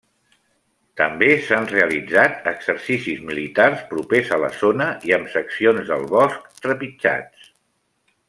[1.01, 7.47] També s'han realitzat exercicis militars propers a la zona i amb seccions del bosc trepitjats.